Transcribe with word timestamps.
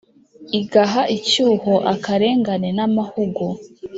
igaha 0.59 1.01
icyuho 1.17 1.73
akarengane 1.93 2.69
n’amahugu. 2.77 3.45